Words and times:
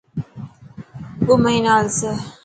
ٻه 1.25 1.33
مهنا 1.43 1.73
هلسي. 1.79 2.11